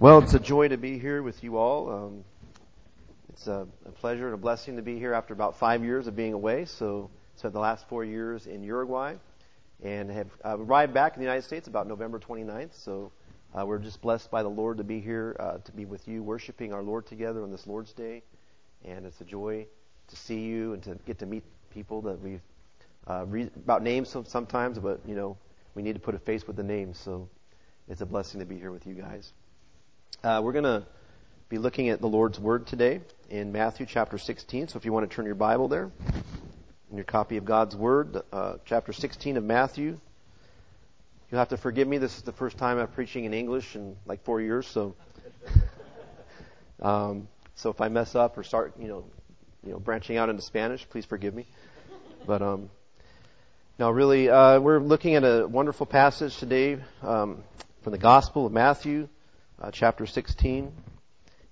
[0.00, 1.90] Well, it's a joy to be here with you all.
[1.90, 2.24] Um,
[3.30, 6.14] it's a, a, pleasure and a blessing to be here after about five years of
[6.14, 6.66] being away.
[6.66, 9.16] So, spent the last four years in Uruguay
[9.82, 12.80] and have uh, arrived back in the United States about November 29th.
[12.80, 13.10] So,
[13.52, 16.22] uh, we're just blessed by the Lord to be here, uh, to be with you,
[16.22, 18.22] worshiping our Lord together on this Lord's Day.
[18.84, 19.66] And it's a joy
[20.06, 21.42] to see you and to get to meet
[21.74, 22.42] people that we've
[23.08, 25.36] uh, read about names sometimes, but you know
[25.74, 27.00] we need to put a face with the names.
[27.00, 27.28] So,
[27.88, 29.32] it's a blessing to be here with you guys.
[30.24, 30.84] Uh, we're going to
[31.48, 34.68] be looking at the Lord's Word today in Matthew chapter 16.
[34.68, 35.90] So if you want to turn your Bible there,
[36.90, 39.98] in your copy of God's Word, uh, chapter 16 of Matthew.
[41.30, 41.98] You'll have to forgive me.
[41.98, 44.96] This is the first time I'm preaching in English in like four years, so
[46.82, 49.04] um, so if I mess up or start, you know,
[49.64, 51.46] you know, branching out into Spanish, please forgive me.
[52.26, 52.70] But um,
[53.78, 57.44] no, really, uh, we're looking at a wonderful passage today um,
[57.82, 59.08] from the Gospel of Matthew
[59.60, 60.72] uh, chapter 16.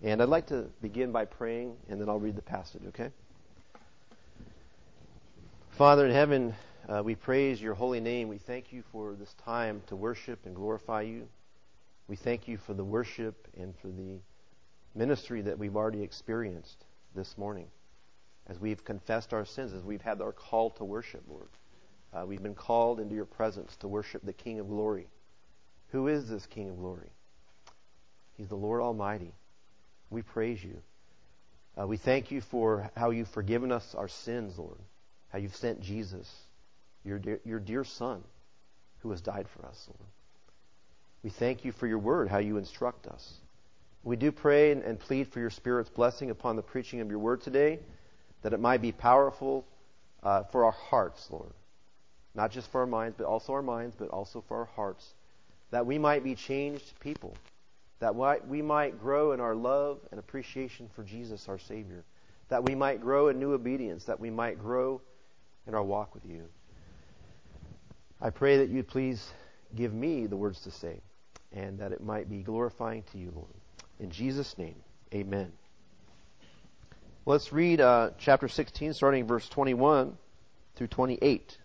[0.02, 3.10] And I'd like to begin by praying, and then I'll read the passage, okay?
[5.70, 6.54] Father in heaven,
[6.88, 8.28] uh, we praise your holy name.
[8.28, 11.28] We thank you for this time to worship and glorify you.
[12.08, 14.20] We thank you for the worship and for the
[14.94, 17.66] ministry that we've already experienced this morning
[18.46, 21.48] as we've confessed our sins, as we've had our call to worship, Lord.
[22.14, 25.08] Uh, we've been called into your presence to worship the King of glory.
[25.88, 27.10] Who is this King of glory?
[28.36, 29.32] He's the Lord Almighty.
[30.10, 30.76] We praise you.
[31.78, 34.78] Uh, we thank you for how you've forgiven us our sins, Lord.
[35.30, 36.30] How you've sent Jesus,
[37.04, 38.22] your dear, your dear Son,
[39.00, 40.10] who has died for us, Lord.
[41.22, 43.34] We thank you for your word, how you instruct us.
[44.04, 47.18] We do pray and, and plead for your Spirit's blessing upon the preaching of your
[47.18, 47.80] word today,
[48.42, 49.66] that it might be powerful
[50.22, 51.52] uh, for our hearts, Lord.
[52.34, 55.04] Not just for our minds, but also our minds, but also for our hearts.
[55.72, 57.36] That we might be changed people
[57.98, 58.14] that
[58.46, 62.04] we might grow in our love and appreciation for Jesus, our Savior,
[62.48, 65.00] that we might grow in new obedience, that we might grow
[65.66, 66.44] in our walk with you.
[68.20, 69.26] I pray that you please
[69.74, 71.00] give me the words to say,
[71.52, 73.54] and that it might be glorifying to you, Lord.
[73.98, 74.76] In Jesus' name,
[75.14, 75.52] amen.
[77.24, 80.16] Let's read uh, chapter 16, starting verse 21
[80.76, 81.22] through 28.
[81.32, 81.56] It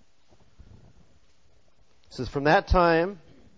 [2.09, 3.19] says, From that time,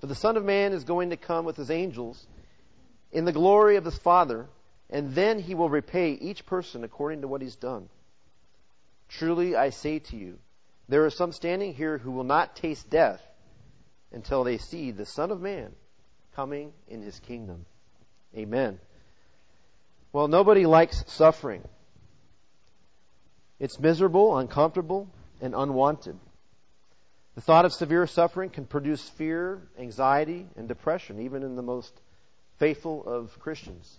[0.00, 2.26] For the Son of Man is going to come with his angels
[3.12, 4.46] in the glory of his Father,
[4.88, 7.88] and then he will repay each person according to what he's done.
[9.08, 10.38] Truly I say to you,
[10.88, 13.20] there are some standing here who will not taste death
[14.12, 15.72] until they see the Son of Man
[16.34, 17.66] coming in his kingdom.
[18.36, 18.78] Amen.
[20.12, 21.62] Well, nobody likes suffering.
[23.58, 25.08] It's miserable, uncomfortable,
[25.40, 26.18] and unwanted.
[27.34, 31.92] The thought of severe suffering can produce fear, anxiety, and depression, even in the most
[32.58, 33.98] faithful of Christians.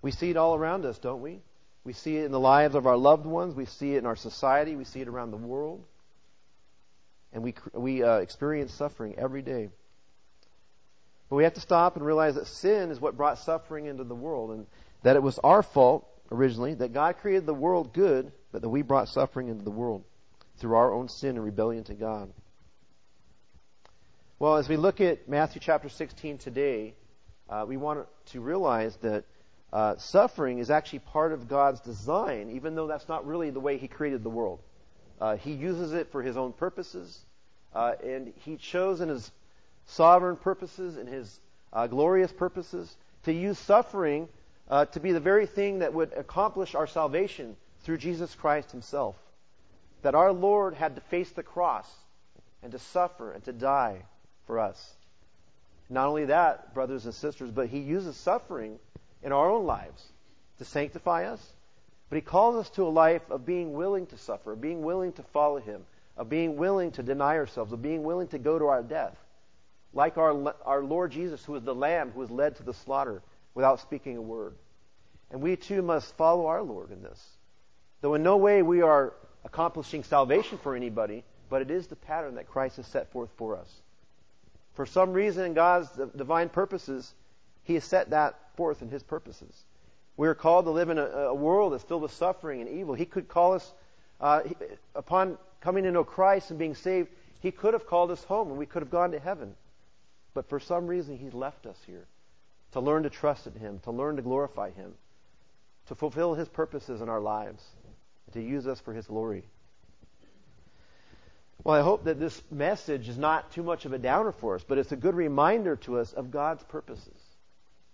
[0.00, 1.40] We see it all around us, don't we?
[1.84, 3.54] We see it in the lives of our loved ones.
[3.54, 4.76] We see it in our society.
[4.76, 5.84] We see it around the world.
[7.32, 9.68] And we, we uh, experience suffering every day.
[11.28, 14.14] But we have to stop and realize that sin is what brought suffering into the
[14.14, 14.66] world and
[15.02, 18.82] that it was our fault originally, that God created the world good, but that we
[18.82, 20.04] brought suffering into the world
[20.58, 22.32] through our own sin and rebellion to God.
[24.38, 26.94] Well, as we look at Matthew chapter 16 today,
[27.48, 29.24] uh, we want to realize that
[29.72, 33.76] uh, suffering is actually part of God's design, even though that's not really the way
[33.76, 34.60] He created the world.
[35.20, 37.18] Uh, he uses it for His own purposes,
[37.74, 39.30] uh, and He chose in His
[39.86, 41.38] sovereign purposes and His
[41.72, 44.28] uh, glorious purposes to use suffering
[44.68, 49.16] uh, to be the very thing that would accomplish our salvation through Jesus Christ Himself
[50.04, 51.90] that our Lord had to face the cross
[52.62, 54.02] and to suffer and to die
[54.46, 54.94] for us.
[55.88, 58.78] Not only that, brothers and sisters, but He uses suffering
[59.22, 60.04] in our own lives
[60.58, 61.40] to sanctify us.
[62.10, 65.12] But He calls us to a life of being willing to suffer, of being willing
[65.12, 65.86] to follow Him,
[66.18, 69.16] of being willing to deny ourselves, of being willing to go to our death.
[69.94, 73.22] Like our, our Lord Jesus, who was the Lamb who was led to the slaughter
[73.54, 74.54] without speaking a word.
[75.30, 77.26] And we too must follow our Lord in this.
[78.02, 82.36] Though in no way we are accomplishing salvation for anybody, but it is the pattern
[82.36, 83.68] that Christ has set forth for us.
[84.74, 87.12] For some reason in God's divine purposes,
[87.62, 89.64] He has set that forth in His purposes.
[90.16, 92.94] We are called to live in a, a world that's filled with suffering and evil.
[92.94, 93.72] He could call us,
[94.20, 94.42] uh,
[94.94, 97.08] upon coming to know Christ and being saved,
[97.40, 99.54] He could have called us home and we could have gone to heaven.
[100.34, 102.06] But for some reason, He's left us here
[102.72, 104.94] to learn to trust in Him, to learn to glorify Him,
[105.86, 107.62] to fulfill His purposes in our lives,
[108.32, 109.44] to use us for His glory.
[111.62, 114.64] Well, I hope that this message is not too much of a downer for us,
[114.66, 117.20] but it's a good reminder to us of God's purposes.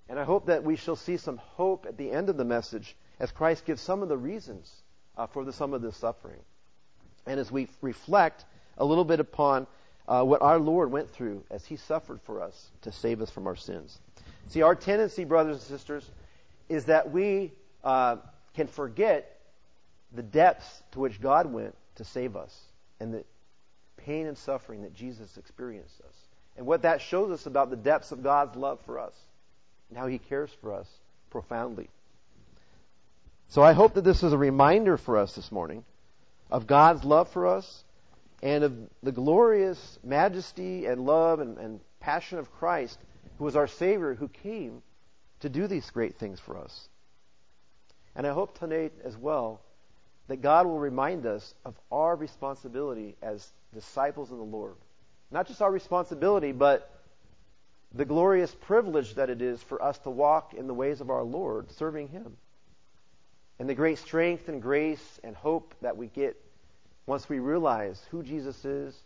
[0.09, 2.97] And I hope that we shall see some hope at the end of the message
[3.21, 4.69] as Christ gives some of the reasons
[5.17, 6.41] uh, for the, some of this suffering.
[7.26, 8.44] And as we reflect
[8.76, 9.69] a little bit upon
[10.09, 13.47] uh, what our Lord went through as He suffered for us to save us from
[13.47, 14.00] our sins.
[14.49, 16.11] See, our tendency, brothers and sisters,
[16.69, 17.53] is that we
[17.85, 18.17] uh,
[18.55, 19.39] can forget
[20.12, 22.59] the depths to which God went to save us
[22.99, 23.25] and the
[23.97, 26.15] pain and suffering that Jesus experienced us.
[26.57, 29.15] And what that shows us about the depths of God's love for us
[29.89, 30.89] and how He cares for us
[31.31, 31.89] profoundly.
[33.49, 35.85] So I hope that this is a reminder for us this morning
[36.51, 37.85] of God's love for us
[38.43, 42.99] and of the glorious majesty and love and, and passion of Christ,
[43.39, 44.83] who was our Savior, who came
[45.41, 46.89] to do these great things for us.
[48.15, 49.61] And I hope tonight as well
[50.31, 53.44] that God will remind us of our responsibility as
[53.75, 54.77] disciples of the Lord.
[55.32, 56.88] Not just our responsibility, but
[57.93, 61.25] the glorious privilege that it is for us to walk in the ways of our
[61.25, 62.37] Lord, serving Him.
[63.59, 66.41] And the great strength and grace and hope that we get
[67.06, 68.97] once we realize who Jesus is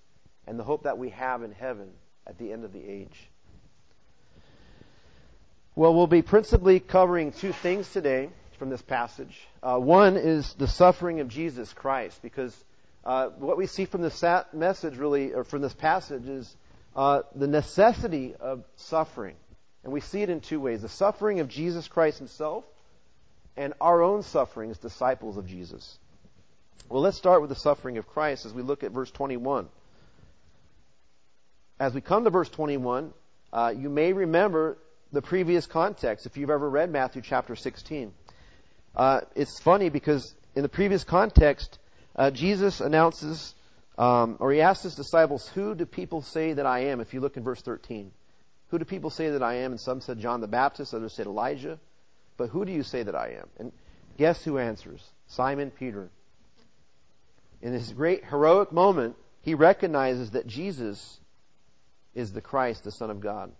[0.46, 1.88] and the hope that we have in heaven
[2.26, 3.30] at the end of the age.
[5.74, 9.40] Well, we'll be principally covering two things today from this passage.
[9.62, 12.54] Uh, one is the suffering of Jesus Christ, because
[13.04, 14.22] uh, what we see from this
[14.52, 16.56] message, really, or from this passage, is
[16.96, 19.36] uh, the necessity of suffering.
[19.82, 22.64] And we see it in two ways the suffering of Jesus Christ himself
[23.56, 25.98] and our own suffering as disciples of Jesus.
[26.88, 29.68] Well, let's start with the suffering of Christ as we look at verse 21.
[31.78, 33.12] As we come to verse 21,
[33.52, 34.78] uh, you may remember
[35.12, 38.12] the previous context if you've ever read Matthew chapter 16.
[38.96, 41.78] Uh, it's funny because in the previous context,
[42.16, 43.54] uh, Jesus announces,
[43.98, 47.00] um, or he asks his disciples, Who do people say that I am?
[47.00, 48.12] If you look in verse 13.
[48.68, 49.72] Who do people say that I am?
[49.72, 51.78] And some said John the Baptist, others said Elijah.
[52.36, 53.48] But who do you say that I am?
[53.58, 53.72] And
[54.16, 55.02] guess who answers?
[55.28, 56.08] Simon Peter.
[57.62, 61.18] In this great heroic moment, he recognizes that Jesus
[62.14, 63.52] is the Christ, the Son of God.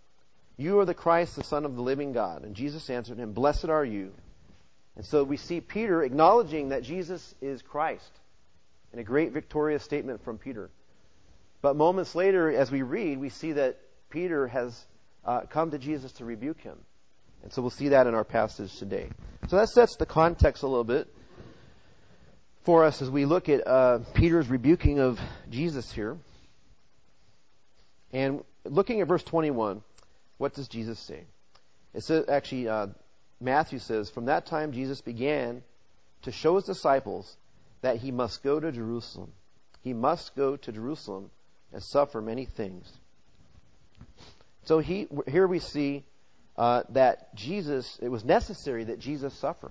[0.56, 2.44] You are the Christ, the Son of the living God.
[2.44, 4.12] And Jesus answered him, Blessed are you.
[4.96, 8.10] And so we see Peter acknowledging that Jesus is Christ
[8.92, 10.70] in a great victorious statement from Peter.
[11.62, 13.78] But moments later, as we read, we see that
[14.10, 14.86] Peter has
[15.24, 16.78] uh, come to Jesus to rebuke him.
[17.42, 19.08] And so we'll see that in our passage today.
[19.48, 21.08] So that sets the context a little bit
[22.62, 25.20] for us as we look at uh, Peter's rebuking of
[25.50, 26.16] Jesus here.
[28.12, 29.82] And looking at verse 21,
[30.38, 31.24] what does Jesus say?
[31.92, 32.86] It says, actually, uh,
[33.44, 35.62] Matthew says, From that time Jesus began
[36.22, 37.36] to show his disciples
[37.82, 39.32] that he must go to Jerusalem.
[39.82, 41.30] He must go to Jerusalem
[41.72, 42.90] and suffer many things.
[44.64, 46.04] So he, here we see
[46.56, 49.70] uh, that Jesus, it was necessary that Jesus suffer.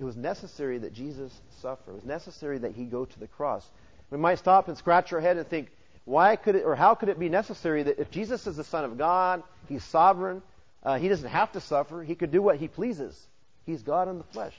[0.00, 1.92] It was necessary that Jesus suffer.
[1.92, 3.64] It was necessary that he go to the cross.
[4.10, 5.68] We might stop and scratch our head and think,
[6.04, 8.84] why could it, or how could it be necessary that if Jesus is the Son
[8.84, 10.42] of God, He's sovereign,
[10.82, 13.18] uh, He doesn't have to suffer, He could do what He pleases.
[13.64, 14.54] He's God in the flesh.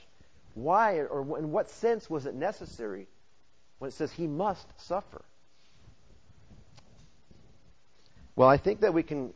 [0.54, 3.08] Why or in what sense was it necessary
[3.78, 5.22] when it says he must suffer?
[8.36, 9.32] Well, I think that we can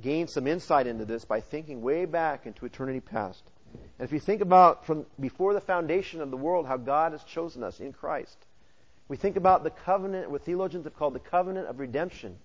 [0.00, 3.42] gain some insight into this by thinking way back into eternity past.
[3.98, 7.22] And if you think about from before the foundation of the world how God has
[7.24, 8.36] chosen us in Christ,
[9.08, 12.36] we think about the covenant, what theologians have called the covenant of redemption.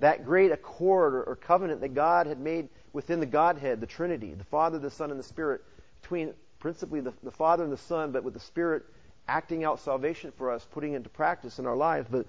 [0.00, 4.44] That great accord or, covenant that God had made within the Godhead, the Trinity, the
[4.44, 5.62] Father, the Son, and the Spirit,
[6.02, 8.84] between principally the, the Father and the Son, but with the Spirit
[9.28, 12.08] acting out salvation for us, putting into practice in our lives.
[12.10, 12.26] But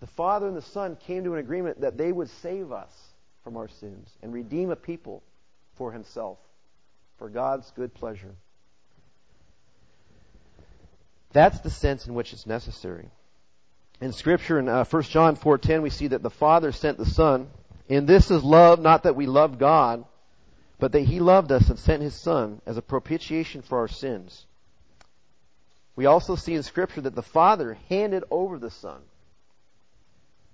[0.00, 2.92] The Father and the Son came to an agreement that they would save us
[3.42, 5.22] from our sins and redeem a people
[5.76, 6.38] for Himself,
[7.18, 8.34] for God's good pleasure.
[11.32, 13.08] That's the sense in which it's necessary.
[14.00, 17.48] In Scripture, in uh, 1 John 4.10, we see that the Father sent the Son.
[17.88, 20.04] And this is love, not that we loved God,
[20.78, 24.46] but that He loved us and sent His Son as a propitiation for our sins.
[25.96, 29.00] We also see in Scripture that the Father handed over the Son.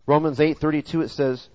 [0.06, 1.48] Romans 8:32 it says,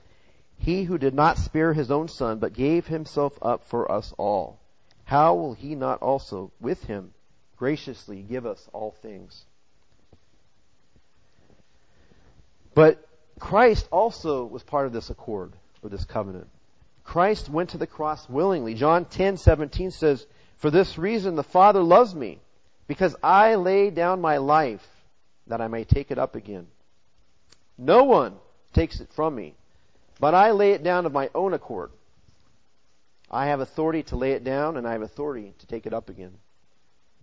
[0.58, 4.60] "He who did not spare his own son but gave himself up for us all,
[5.04, 7.14] how will he not also with him
[7.56, 9.46] graciously give us all things.
[12.76, 13.08] But
[13.40, 16.48] Christ also was part of this accord or this covenant.
[17.04, 18.74] Christ went to the cross willingly.
[18.74, 20.28] John 10:17 says,
[20.58, 22.42] "For this reason the Father loves me,
[22.88, 24.86] because I lay down my life
[25.48, 26.68] that I may take it up again.
[27.78, 28.38] No one
[28.74, 29.56] takes it from me,
[30.20, 31.92] but I lay it down of my own accord.
[33.30, 36.10] I have authority to lay it down and I have authority to take it up
[36.10, 36.38] again."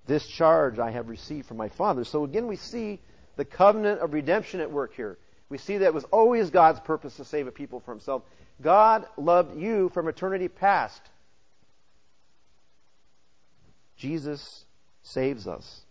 [0.06, 2.04] This charge I have received from my Father.
[2.04, 3.00] So again, we see
[3.36, 5.18] the covenant of redemption at work here.
[5.52, 8.22] We see that it was always God's purpose to save a people for himself.
[8.62, 11.02] God loved you from eternity past.
[13.98, 14.64] Jesus
[15.02, 15.82] saves us.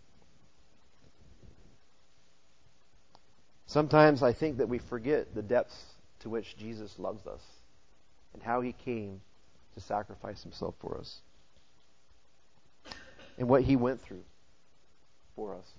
[3.66, 5.80] Sometimes I think that we forget the depths
[6.22, 7.42] to which Jesus loves us
[8.34, 9.20] and how he came
[9.74, 11.20] to sacrifice himself for us
[13.38, 14.24] and what he went through
[15.36, 15.70] for us.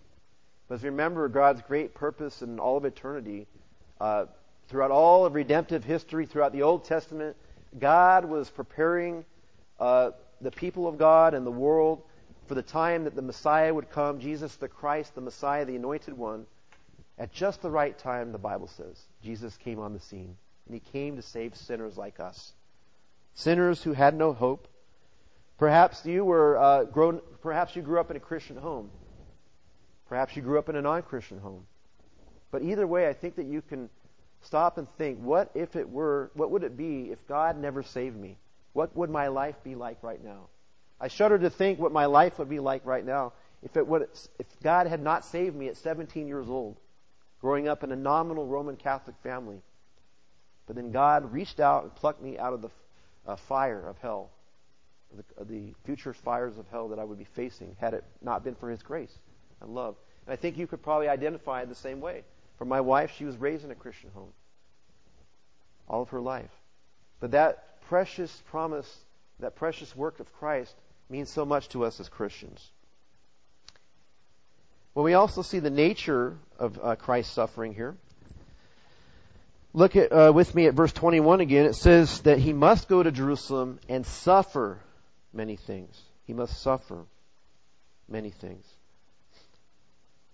[0.70, 3.46] But remember God's great purpose in all of eternity.
[4.04, 4.26] Uh,
[4.68, 7.38] throughout all of redemptive history, throughout the Old Testament,
[7.80, 9.24] God was preparing
[9.80, 12.02] uh, the people of God and the world
[12.48, 16.18] for the time that the Messiah would come, Jesus the Christ, the Messiah, the Anointed
[16.18, 16.46] One.
[17.18, 20.36] At just the right time, the Bible says, Jesus came on the scene.
[20.66, 22.52] And he came to save sinners like us.
[23.36, 24.68] Sinners who had no hope,
[25.58, 27.22] Perhaps you were uh, grown.
[27.42, 28.90] Perhaps you grew up in a Christian home.
[30.10, 31.66] Perhaps you grew up in a non-Christian home.
[32.54, 33.90] But either way, I think that you can
[34.44, 36.30] stop and think: What if it were?
[36.36, 38.38] What would it be if God never saved me?
[38.74, 40.50] What would my life be like right now?
[41.02, 43.34] I shudder to think what my life would be like right now
[43.64, 44.08] if it would,
[44.38, 46.78] if God had not saved me at 17 years old,
[47.42, 49.62] growing up in a nominal Roman Catholic family.
[50.68, 52.70] But then God reached out and plucked me out of the
[53.26, 54.30] uh, fire of hell
[55.16, 58.56] the, the future fires of hell that I would be facing had it not been
[58.56, 59.14] for His grace
[59.62, 59.96] and love.
[60.26, 62.24] And I think you could probably identify it the same way.
[62.58, 64.32] For my wife, she was raised in a Christian home
[65.88, 66.52] all of her life.
[67.20, 68.90] But that precious promise,
[69.40, 70.74] that precious work of Christ
[71.10, 72.72] means so much to us as Christians.
[74.96, 77.96] Well, we also see the nature of uh, Christ's suffering here.
[79.74, 81.66] Look at, uh, with me at verse 21 again.
[81.66, 84.80] It says that he must go to Jerusalem and suffer
[85.34, 86.00] many things.
[86.26, 87.06] He must suffer
[88.08, 88.66] many things.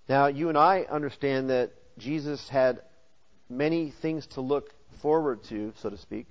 [0.10, 2.82] Now, you and I understand that Jesus had
[3.50, 6.28] many things to look forward to, so to speak,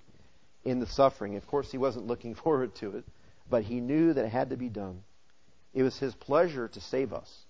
[0.64, 1.36] in the suffering.
[1.36, 3.04] Of course, he wasn't looking forward to it,
[3.48, 5.02] but he knew that it had to be done.
[5.74, 7.44] It was his pleasure to save us.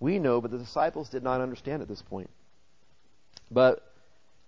[0.00, 2.30] We know, but the disciples did not understand at this point.
[3.50, 3.82] But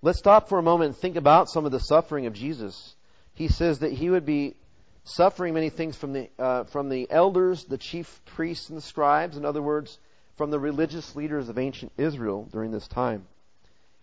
[0.01, 2.95] let's stop for a moment and think about some of the suffering of Jesus
[3.41, 4.55] he says that he would be
[5.05, 9.39] suffering many things from the, uh, from the elders, the chief priests, and the scribes.
[9.39, 9.99] In other words,
[10.41, 13.27] from the religious leaders of ancient Israel during this time.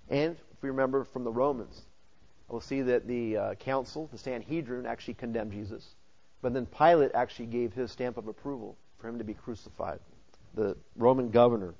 [0.07, 1.81] And if we remember from the Romans,
[2.47, 5.83] we'll see that the uh, council, the Sanhedrin, actually condemned Jesus.
[6.43, 9.97] But then Pilate actually gave his stamp of approval for him to be crucified.
[10.53, 11.73] The Roman governor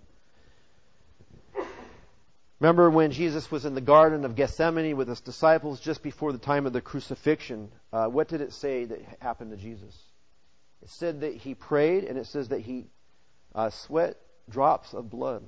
[2.59, 6.39] Remember when Jesus was in the Garden of Gethsemane with his disciples just before the
[6.39, 7.69] time of the crucifixion?
[7.93, 9.95] Uh, what did it say that happened to Jesus?
[10.81, 12.87] It said that he prayed, and it says that he
[13.53, 14.17] uh, sweat
[14.49, 15.43] drops of blood.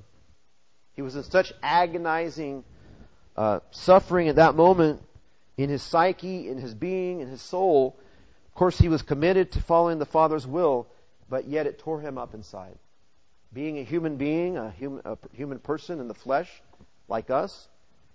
[0.93, 2.63] He was in such agonizing
[3.35, 5.01] uh, suffering at that moment
[5.57, 7.97] in his psyche, in his being, in his soul.
[8.47, 10.87] Of course, he was committed to following the Father's will,
[11.29, 12.77] but yet it tore him up inside.
[13.53, 16.49] Being a human being, a human, a human person in the flesh,
[17.07, 17.67] like us,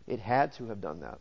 [0.06, 1.18] it had to have done that.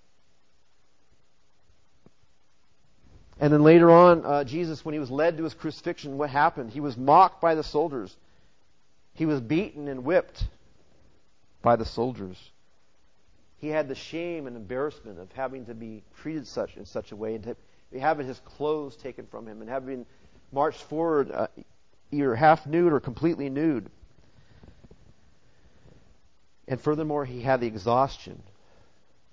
[3.40, 6.72] And then later on, uh, Jesus, when he was led to his crucifixion, what happened?
[6.72, 8.16] He was mocked by the soldiers.
[9.14, 10.48] He was beaten and whipped
[11.62, 12.52] by the soldiers.
[13.58, 17.16] He had the shame and embarrassment of having to be treated such in such a
[17.16, 17.56] way, and to,
[18.00, 20.06] having his clothes taken from him, and having
[20.52, 21.48] marched forward uh,
[22.12, 23.90] either half nude or completely nude.
[26.68, 28.42] And furthermore, he had the exhaustion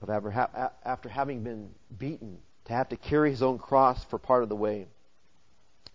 [0.02, 0.10] of
[0.84, 4.56] after having been beaten to have to carry his own cross for part of the
[4.56, 4.87] way.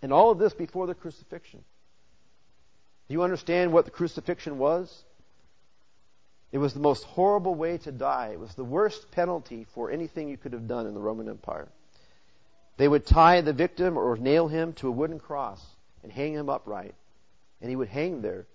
[0.02, 1.64] And all of this before the crucifixion.
[3.08, 5.04] Do you understand what the crucifixion was?
[6.52, 8.30] It was the most horrible way to die.
[8.34, 11.68] It was the worst penalty for anything you could have done in the Roman Empire.
[12.78, 15.64] They would tie the victim or nail him to a wooden cross
[16.04, 16.96] and hang him upright.
[17.62, 18.46] And he would hang there.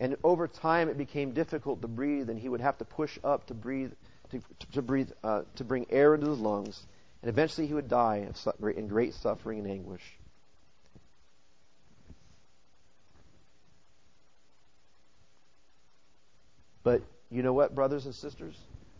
[0.00, 3.46] And over time, it became difficult to breathe, and he would have to push up
[3.46, 3.92] to breathe,
[4.30, 4.40] to,
[4.72, 6.84] to breathe, uh, to bring air into his lungs.
[7.22, 8.28] And eventually, he would die
[8.76, 10.02] in great suffering and anguish.
[16.84, 18.56] But you know what, brothers and sisters?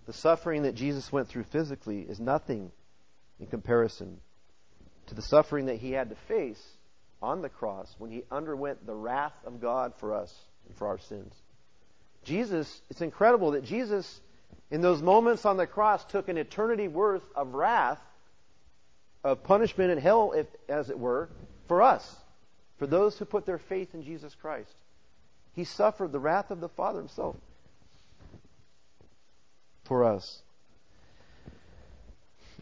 [0.07, 2.73] The suffering that Jesus went through physically is nothing
[3.39, 4.19] in comparison
[5.07, 6.63] to the suffering that he had to face
[7.23, 10.35] on the cross when he underwent the wrath of God for us
[10.67, 11.33] and for our sins.
[12.25, 14.21] Jesus, it's incredible that Jesus,
[14.71, 18.01] in those moments on the cross, took an eternity worth of wrath,
[19.23, 21.29] of punishment in hell, if, as it were,
[21.69, 22.15] for us,
[22.79, 24.75] for those who put their faith in Jesus Christ.
[25.53, 27.37] He suffered the wrath of the Father himself
[29.85, 30.43] for us.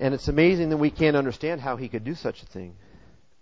[0.00, 2.74] And it's amazing that we can't understand how he could do such a thing.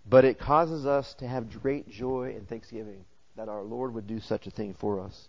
[0.07, 4.19] But it causes us to have great joy and thanksgiving that our Lord would do
[4.19, 5.27] such a thing for us.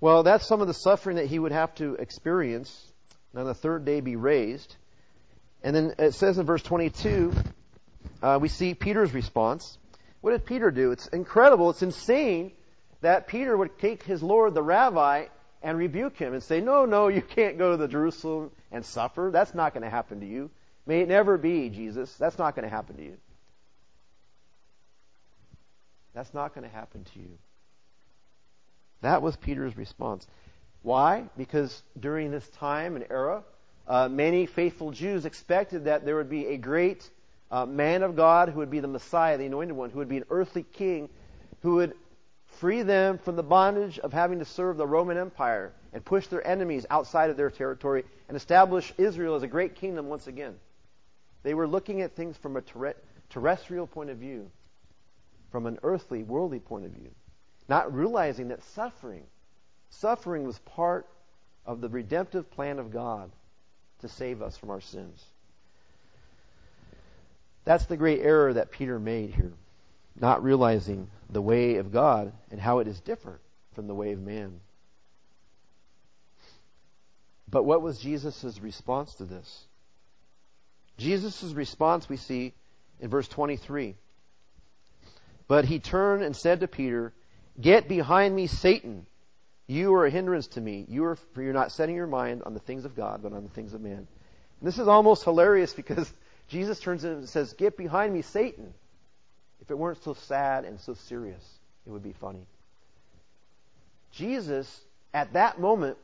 [0.00, 2.92] Well, that's some of the suffering that he would have to experience.
[3.32, 4.76] And on the third day be raised.
[5.62, 7.32] And then it says in verse 22,
[8.22, 9.78] uh, we see Peter's response.
[10.22, 10.90] What did Peter do?
[10.92, 11.70] It's incredible.
[11.70, 12.52] It's insane
[13.00, 15.26] that Peter would take his Lord, the rabbi,
[15.62, 19.30] and rebuke him and say, No, no, you can't go to the Jerusalem and suffer.
[19.32, 20.50] That's not going to happen to you.
[20.86, 22.12] May it never be, Jesus.
[22.14, 23.16] That's not going to happen to you.
[26.14, 27.38] That's not going to happen to you.
[29.02, 30.26] That was Peter's response.
[30.82, 31.24] Why?
[31.36, 33.44] Because during this time and era,
[33.86, 37.08] uh, many faithful Jews expected that there would be a great
[37.50, 40.16] uh, man of God who would be the Messiah, the anointed one, who would be
[40.16, 41.08] an earthly king,
[41.62, 41.94] who would
[42.60, 46.46] free them from the bondage of having to serve the Roman Empire and push their
[46.46, 50.54] enemies outside of their territory and establish Israel as a great kingdom once again.
[51.42, 52.94] They were looking at things from a
[53.30, 54.50] terrestrial point of view,
[55.50, 57.10] from an earthly, worldly point of view,
[57.66, 59.24] not realizing that suffering,
[59.88, 61.06] suffering was part
[61.64, 63.30] of the redemptive plan of God
[64.00, 65.24] to save us from our sins.
[67.64, 69.54] That's the great error that Peter made here
[70.20, 73.40] not realizing the way of God and how it is different
[73.74, 74.60] from the way of man.
[77.48, 79.66] But what was Jesus' response to this?
[80.98, 82.52] Jesus' response we see
[83.00, 83.96] in verse 23.
[85.48, 87.12] But he turned and said to Peter,
[87.60, 89.06] Get behind me, Satan.
[89.66, 90.84] You are a hindrance to me.
[90.88, 93.42] You are, for you're not setting your mind on the things of God, but on
[93.42, 93.92] the things of man.
[93.96, 94.06] And
[94.62, 96.12] this is almost hilarious because
[96.48, 98.74] Jesus turns in and says, Get behind me, Satan.
[99.60, 101.44] If it weren't so sad and so serious,
[101.86, 102.46] it would be funny.
[104.12, 104.80] Jesus,
[105.14, 105.96] at that moment,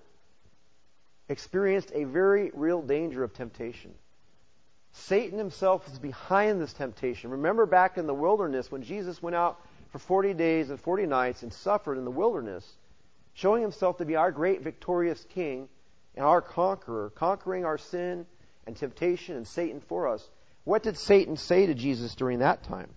[1.28, 3.92] experienced a very real danger of temptation.
[4.92, 7.30] Satan himself was behind this temptation.
[7.30, 11.42] Remember back in the wilderness when Jesus went out for 40 days and 40 nights
[11.42, 12.66] and suffered in the wilderness,
[13.34, 15.68] showing himself to be our great victorious king
[16.14, 18.26] and our conqueror, conquering our sin
[18.66, 20.26] and temptation and Satan for us.
[20.64, 22.88] What did Satan say to Jesus during that time?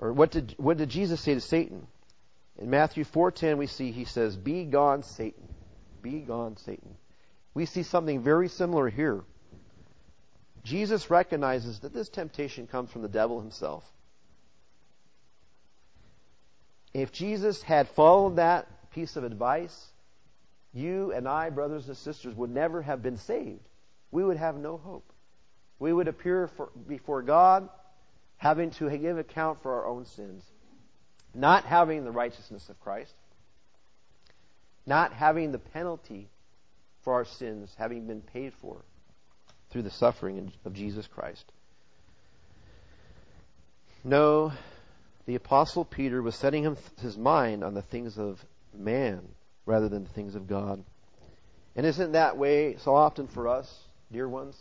[0.00, 1.86] Or what did, what did Jesus say to Satan?
[2.58, 5.46] In Matthew 4.10 we see he says, Be gone, Satan.
[6.02, 6.96] Be gone, Satan.
[7.52, 9.20] We see something very similar here.
[10.64, 13.84] Jesus recognizes that this temptation comes from the devil himself.
[16.94, 19.86] If Jesus had followed that piece of advice,
[20.72, 23.68] you and I, brothers and sisters, would never have been saved.
[24.10, 25.12] We would have no hope.
[25.78, 27.68] We would appear for, before God
[28.40, 30.42] having to give account for our own sins,
[31.34, 33.12] not having the righteousness of Christ,
[34.86, 36.26] not having the penalty
[37.02, 38.78] for our sins having been paid for
[39.70, 41.44] through the suffering of Jesus Christ.
[44.04, 44.52] No,
[45.26, 48.42] the Apostle Peter was setting his mind on the things of
[48.74, 49.20] man
[49.66, 50.82] rather than the things of God.
[51.76, 53.70] And isn't that way so often for us,
[54.10, 54.56] dear ones?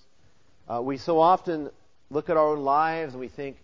[0.68, 1.70] Uh, we so often
[2.10, 3.56] look at our own lives and we think,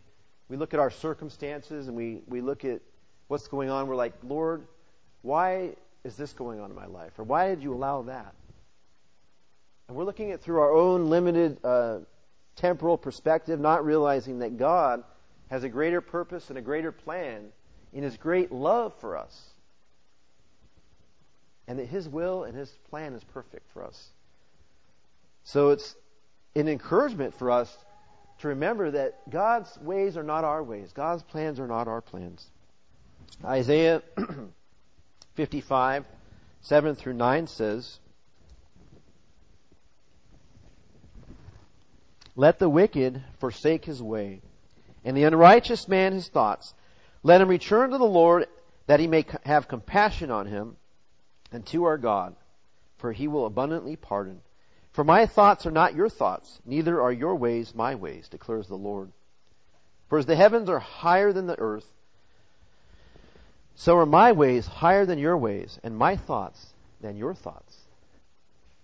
[0.49, 2.81] we look at our circumstances and we, we look at
[3.27, 3.87] what's going on.
[3.87, 4.67] We're like, Lord,
[5.21, 5.71] why
[6.03, 7.17] is this going on in my life?
[7.17, 8.33] Or why did you allow that?
[9.87, 11.99] And we're looking at through our own limited uh,
[12.55, 15.03] temporal perspective, not realizing that God
[15.49, 17.47] has a greater purpose and a greater plan
[17.93, 19.49] in His great love for us.
[21.67, 24.09] And that His will and His plan is perfect for us.
[25.43, 25.95] So it's
[26.55, 27.75] an encouragement for us
[28.39, 30.91] to remember that God's ways are not our ways.
[30.93, 32.45] God's plans are not our plans.
[33.43, 34.01] Isaiah
[35.35, 36.05] 55,
[36.61, 37.99] 7 through 9 says,
[42.35, 44.41] Let the wicked forsake his way,
[45.05, 46.73] and the unrighteous man his thoughts.
[47.23, 48.47] Let him return to the Lord,
[48.87, 50.75] that he may have compassion on him,
[51.51, 52.35] and to our God,
[52.97, 54.41] for he will abundantly pardon.
[54.95, 58.77] For my thoughts are not your thoughts, neither are your ways my ways, declares the
[58.77, 59.11] Lord.
[60.07, 61.85] For as the heavens are higher than the earth,
[63.75, 66.65] so are my ways higher than your ways, and my thoughts
[67.01, 67.77] than your thoughts.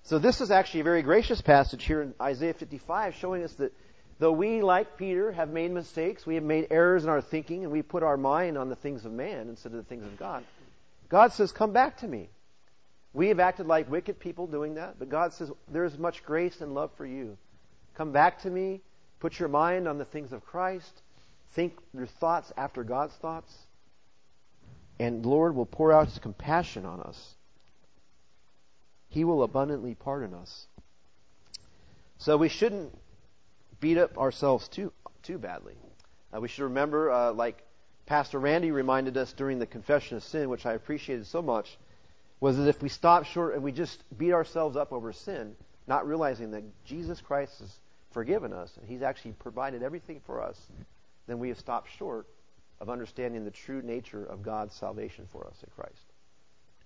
[0.04, 3.72] So this is actually a very gracious passage here in Isaiah 55 showing us that
[4.20, 7.72] though we, like Peter, have made mistakes, we have made errors in our thinking, and
[7.72, 10.44] we put our mind on the things of man instead of the things of God,
[11.08, 12.28] God says, Come back to me.
[13.14, 16.62] We have acted like wicked people doing that, but God says, There is much grace
[16.62, 17.38] and love for you.
[17.96, 18.82] Come back to me.
[19.20, 21.02] Put your mind on the things of Christ.
[21.54, 23.54] Think your thoughts after God's thoughts.
[24.98, 27.36] And Lord will pour out His compassion on us.
[29.10, 30.68] He will abundantly pardon us.
[32.18, 32.98] So we shouldn't
[33.80, 34.94] beat up ourselves too
[35.24, 35.76] too badly.
[36.34, 37.64] Uh, we should remember, uh, like
[38.06, 41.78] Pastor Randy reminded us during the confession of sin, which I appreciated so much,
[42.42, 45.56] was that if we stop short and we just beat ourselves up over sin,
[45.88, 47.80] not realizing that Jesus Christ has
[48.12, 50.60] forgiven us and He's actually provided everything for us,
[51.28, 52.28] then we have stopped short
[52.82, 56.04] of understanding the true nature of God's salvation for us in Christ.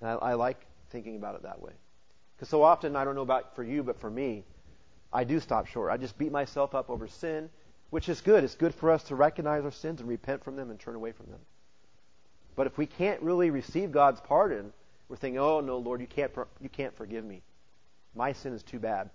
[0.02, 0.60] And I, I like
[0.92, 1.72] thinking about it that way.
[2.36, 4.44] Because so often, I don't know about for you, but for me,
[5.14, 5.90] I do stop short.
[5.90, 7.50] I just beat myself up over sin,
[7.92, 8.44] which is good.
[8.44, 11.14] It's good for us to recognize our sins and repent from them and turn away
[11.14, 11.40] from them.
[12.58, 14.74] But if we can't really receive God's pardon,
[15.08, 17.44] we're thinking, "Oh no, Lord, you can't you can't forgive me.
[18.14, 19.10] My sin is too bad."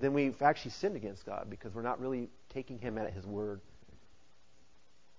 [0.00, 3.60] Then we've actually sinned against God because we're not really taking Him at His word.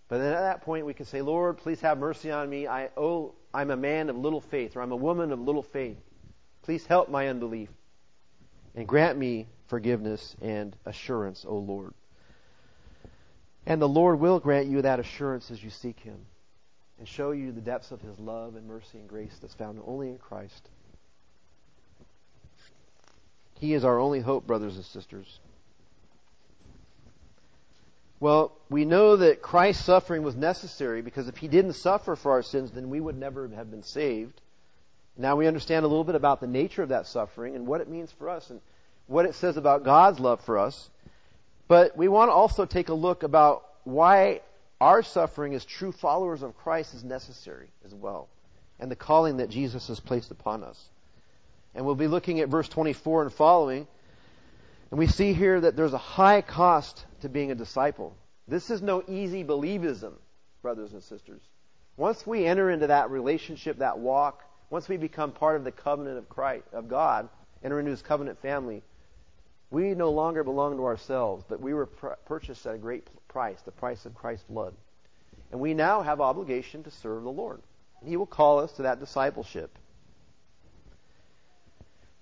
[0.09, 2.67] But then at that point, we can say, "Lord, please have mercy on me.
[2.67, 5.97] I oh, I'm a man of little faith, or I'm a woman of little faith.
[6.63, 7.69] Please help my unbelief
[8.75, 11.93] and grant me forgiveness and assurance, O Lord.
[13.65, 16.25] And the Lord will grant you that assurance as you seek Him
[16.99, 20.10] and show you the depths of His love and mercy and grace that's found only
[20.10, 20.69] in Christ.
[23.60, 25.39] He is our only hope, brothers and sisters.
[28.19, 32.41] Well, we know that Christ's suffering was necessary because if He didn't suffer for our
[32.41, 34.39] sins, then we would never have been saved.
[35.17, 37.89] Now we understand a little bit about the nature of that suffering and what it
[37.89, 38.62] means for us and
[39.08, 40.89] what it says about God's love for us.
[41.67, 44.41] But we want to also take a look about why
[44.81, 48.29] our suffering as true followers of Christ is necessary as well
[48.79, 50.89] and the calling that Jesus has placed upon us.
[51.75, 53.88] And we'll be looking at verse 24 and following.
[54.91, 58.15] And we see here that there's a high cost to being a disciple.
[58.47, 60.13] This is no easy believism,
[60.62, 61.41] brothers and sisters.
[61.95, 66.17] Once we enter into that relationship, that walk, once we become part of the covenant
[66.17, 67.29] of Christ, of God,
[67.63, 68.83] enter into His covenant family,
[69.71, 73.72] we no longer belong to ourselves, but we were purchased at a great price, the
[73.72, 74.74] price of Christ's blood.
[75.52, 77.62] And we now have obligation to serve the Lord.
[78.00, 79.78] And He will call us to that discipleship.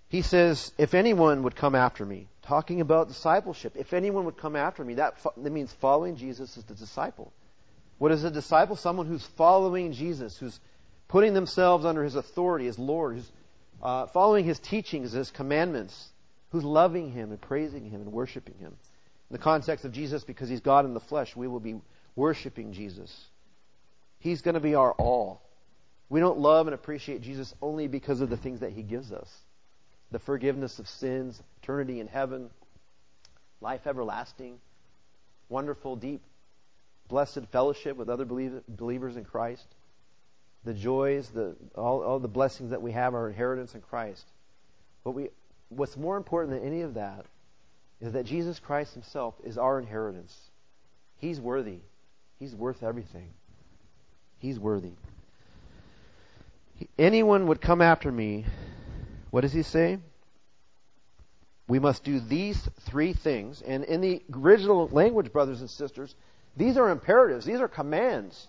[0.09, 4.55] He says, if anyone would come after me, talking about discipleship, if anyone would come
[4.55, 7.31] after me, that, that means following Jesus as the disciple.
[7.97, 8.75] What is a disciple?
[8.75, 10.59] Someone who's following Jesus, who's
[11.07, 13.31] putting themselves under his authority as Lord, who's
[13.81, 16.09] uh, following his teachings, his commandments,
[16.51, 18.75] who's loving him and praising him and worshiping him.
[19.31, 21.79] In the context of Jesus, because he's God in the flesh, we will be
[22.17, 23.09] worshiping Jesus.
[24.19, 25.41] He's going to be our all.
[26.09, 29.29] We don't love and appreciate Jesus only because of the things that he gives us
[30.11, 32.49] the forgiveness of sins, eternity in heaven,
[33.61, 34.59] life everlasting,
[35.47, 36.21] wonderful, deep,
[37.07, 39.65] blessed fellowship with other believers in Christ
[40.65, 44.25] the joys, the, all, all the blessings that we have, our inheritance in Christ.
[45.05, 45.29] But we,
[45.69, 47.25] what's more important than any of that
[48.01, 50.35] is that Jesus Christ Himself is our inheritance.
[51.17, 51.79] He's worthy.
[52.39, 53.29] He's worth everything.
[54.39, 54.93] He's worthy.
[56.97, 58.45] Anyone would come after me.
[59.29, 59.99] What does He say?
[61.67, 63.61] We must do these three things.
[63.61, 66.15] And in the original language, brothers and sisters,
[66.57, 67.45] these are imperatives.
[67.45, 68.47] These are commands.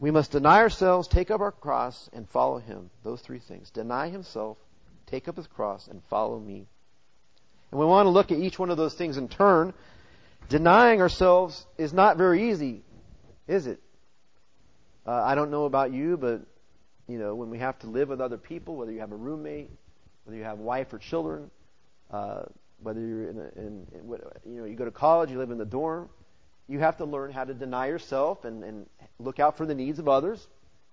[0.00, 2.90] We must deny ourselves, take up our cross, and follow him.
[3.04, 3.70] Those three things.
[3.70, 4.58] Deny himself,
[5.06, 6.66] take up his cross, and follow me.
[7.70, 9.74] And we want to look at each one of those things in turn.
[10.48, 12.82] Denying ourselves is not very easy,
[13.48, 13.80] is it?
[15.06, 16.42] Uh, I don't know about you, but
[17.08, 19.70] you know, when we have to live with other people, whether you have a roommate,
[20.24, 21.50] whether you have wife or children,
[22.10, 22.42] uh,
[22.82, 25.58] whether you're in, a, in, in, you know, you go to college, you live in
[25.58, 26.08] the dorm,
[26.68, 28.86] you have to learn how to deny yourself and, and
[29.18, 30.44] look out for the needs of others.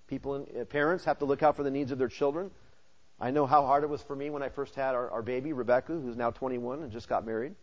[0.07, 2.51] People, in, uh, parents have to look out for the needs of their children.
[3.19, 5.53] I know how hard it was for me when I first had our, our baby,
[5.53, 7.55] Rebecca, who's now 21 and just got married.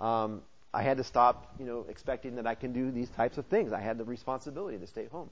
[0.00, 3.46] Um, I had to stop, you know, expecting that I can do these types of
[3.46, 3.72] things.
[3.72, 5.30] I had the responsibility to stay home.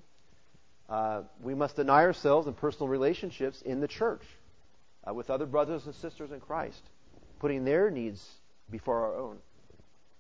[0.89, 4.23] Uh, we must deny ourselves in personal relationships in the church
[5.09, 6.81] uh, with other brothers and sisters in Christ,
[7.41, 8.25] putting their needs
[8.71, 9.39] before our own.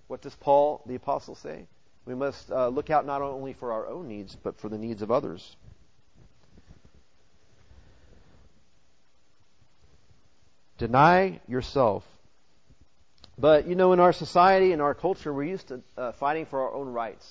[0.08, 1.66] What does Paul, the apostle, say?
[2.04, 5.02] We must uh, look out not only for our own needs, but for the needs
[5.02, 5.56] of others.
[10.82, 12.04] Deny yourself
[13.38, 16.60] but, you know, in our society, in our culture, we're used to uh, fighting for
[16.62, 17.28] our own rights,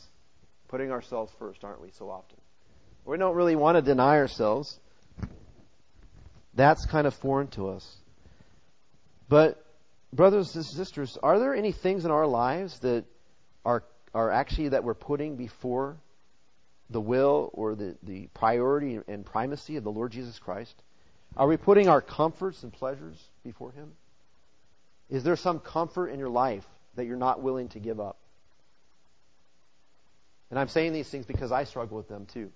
[0.68, 2.38] putting ourselves first, aren't we, so often?
[3.06, 4.80] We don't really want to deny ourselves.
[6.54, 7.98] That's kind of foreign to us.
[9.30, 9.64] But,
[10.12, 13.06] brothers and sisters, are there any things in our lives that
[13.64, 13.84] are,
[14.14, 15.98] are actually that we're putting before
[16.90, 20.76] the will or the, the priority and primacy of the Lord Jesus Christ?
[21.38, 23.92] Are we putting our comforts and pleasures before Him?
[25.10, 26.66] Is there some comfort in your life
[26.96, 28.18] that you're not willing to give up?
[30.50, 32.52] And I'm saying these things because I struggle with them too.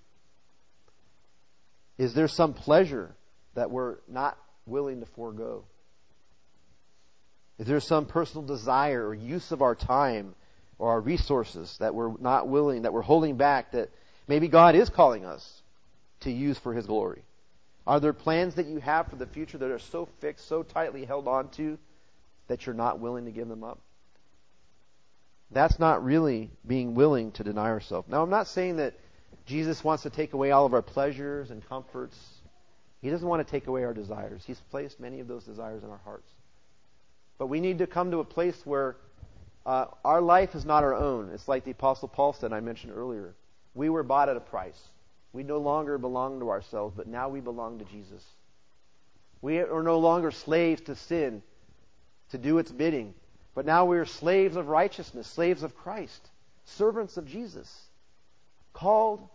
[1.98, 3.14] Is there some pleasure
[3.54, 4.36] that we're not
[4.66, 5.64] willing to forego?
[7.58, 10.34] Is there some personal desire or use of our time
[10.78, 13.88] or our resources that we're not willing, that we're holding back, that
[14.28, 15.62] maybe God is calling us
[16.20, 17.22] to use for His glory?
[17.86, 21.04] Are there plans that you have for the future that are so fixed, so tightly
[21.04, 21.78] held on to,
[22.48, 23.78] that you're not willing to give them up.
[25.50, 28.08] That's not really being willing to deny ourselves.
[28.08, 28.94] Now, I'm not saying that
[29.46, 32.18] Jesus wants to take away all of our pleasures and comforts.
[33.00, 34.42] He doesn't want to take away our desires.
[34.44, 36.28] He's placed many of those desires in our hearts.
[37.38, 38.96] But we need to come to a place where
[39.64, 41.30] uh, our life is not our own.
[41.32, 43.34] It's like the Apostle Paul said, I mentioned earlier.
[43.74, 44.80] We were bought at a price.
[45.32, 48.24] We no longer belong to ourselves, but now we belong to Jesus.
[49.42, 51.42] We are no longer slaves to sin,
[52.30, 53.14] to do its bidding.
[53.54, 56.28] But now we are slaves of righteousness, slaves of Christ,
[56.64, 57.70] servants of Jesus,
[58.72, 59.26] called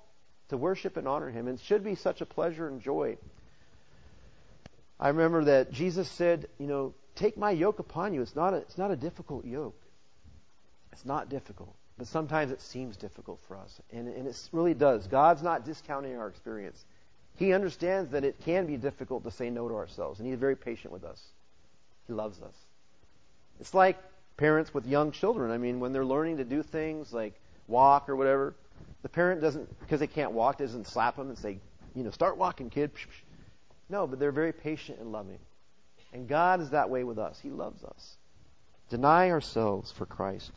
[0.49, 1.47] to worship and honor Him.
[1.47, 3.17] And it should be such a pleasure and joy.
[4.99, 8.21] I remember that Jesus said, you know, take my yoke upon you.
[8.21, 9.82] It's not a, it's not a difficult yoke.
[10.91, 11.75] It's not difficult.
[12.01, 13.79] But sometimes it seems difficult for us.
[13.93, 15.05] And, and it really does.
[15.05, 16.83] God's not discounting our experience.
[17.35, 20.19] He understands that it can be difficult to say no to ourselves.
[20.19, 21.21] And He's very patient with us.
[22.07, 22.55] He loves us.
[23.59, 23.99] It's like
[24.35, 25.51] parents with young children.
[25.51, 28.55] I mean, when they're learning to do things like walk or whatever,
[29.03, 31.59] the parent doesn't, because they can't walk, doesn't slap them and say,
[31.93, 32.89] you know, start walking, kid.
[33.89, 35.37] No, but they're very patient and loving.
[36.13, 37.39] And God is that way with us.
[37.43, 38.17] He loves us.
[38.89, 40.51] Deny ourselves for Christ.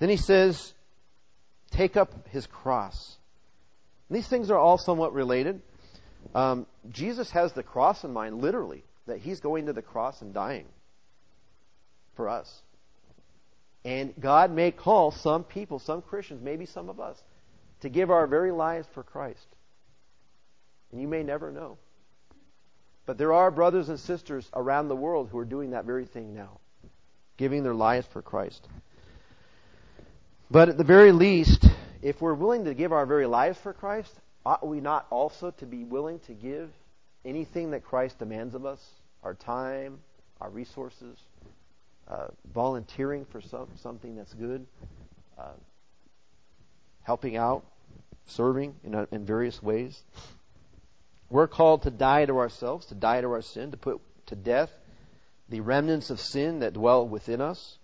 [0.00, 0.72] Then he says,
[1.70, 3.16] take up his cross.
[4.08, 5.62] And these things are all somewhat related.
[6.34, 10.34] Um, Jesus has the cross in mind, literally, that he's going to the cross and
[10.34, 10.66] dying
[12.16, 12.62] for us.
[13.84, 17.22] And God may call some people, some Christians, maybe some of us,
[17.80, 19.46] to give our very lives for Christ.
[20.92, 21.78] And you may never know.
[23.06, 26.34] But there are brothers and sisters around the world who are doing that very thing
[26.34, 26.58] now,
[27.36, 28.66] giving their lives for Christ.
[30.50, 31.64] But at the very least,
[32.02, 34.12] if we're willing to give our very lives for Christ,
[34.44, 36.70] ought we not also to be willing to give
[37.24, 38.84] anything that Christ demands of us?
[39.22, 40.00] Our time,
[40.40, 41.18] our resources,
[42.08, 44.66] uh, volunteering for some, something that's good,
[45.38, 45.52] uh,
[47.02, 47.64] helping out,
[48.26, 50.02] serving in, a, in various ways.
[51.28, 54.70] We're called to die to ourselves, to die to our sin, to put to death
[55.48, 57.78] the remnants of sin that dwell within us.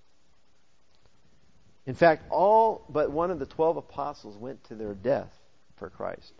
[1.87, 5.33] In fact, all but one of the twelve apostles went to their death
[5.77, 6.33] for Christ.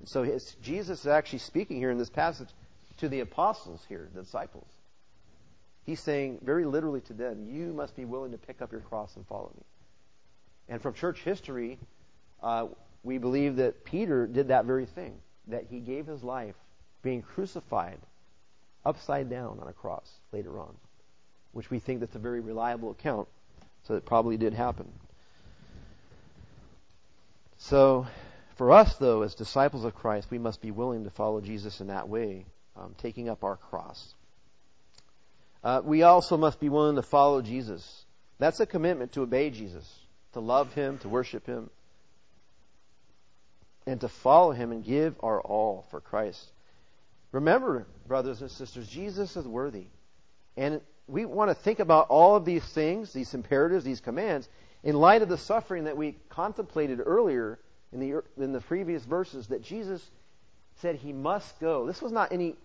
[0.00, 2.48] And so Jesus is actually speaking here in this passage
[2.98, 4.66] to the apostles here, the disciples.
[5.84, 9.14] He's saying very literally to them, you must be willing to pick up your cross
[9.16, 9.62] and follow me.
[10.68, 11.78] And from church history,
[12.42, 12.68] uh,
[13.02, 15.14] we believe that Peter did that very thing,
[15.48, 16.54] that he gave his life
[17.02, 17.98] being crucified
[18.86, 20.74] upside down on a cross later on,
[21.52, 23.28] which we think that's a very reliable account,
[23.86, 24.90] so it probably did happen.
[27.58, 28.06] So,
[28.56, 31.86] for us, though, as disciples of Christ, we must be willing to follow Jesus in
[31.88, 34.14] that way, um, taking up our cross.
[35.62, 38.04] Uh, we also must be willing to follow Jesus.
[38.38, 39.90] That's a commitment to obey Jesus,
[40.32, 41.70] to love Him, to worship Him.
[43.86, 46.42] and to follow him and give our all for Christ.
[47.32, 49.86] Remember, brothers and sisters, Jesus is worthy.
[50.56, 54.48] And we want to think about all of these things, these imperatives, these commands,
[54.82, 57.58] in light of the suffering that we contemplated earlier
[57.92, 60.02] in the, in the previous verses that Jesus
[60.80, 61.86] said he must go.
[61.86, 62.56] This was not any,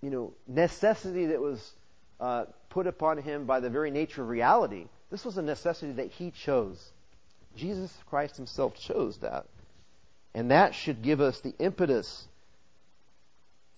[0.00, 1.72] you know, necessity that was
[2.20, 4.86] uh, put upon him by the very nature of reality.
[5.10, 6.90] This was a necessity that he chose.
[7.56, 9.46] Jesus Christ himself chose that.
[10.34, 12.28] And that should give us the impetus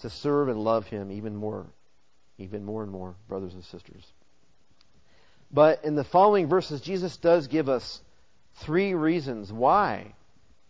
[0.01, 1.66] to serve and love him even more,
[2.38, 4.05] even more and more, brothers and sisters.
[5.53, 8.01] But in the following verses, Jesus does give us
[8.57, 10.14] three reasons why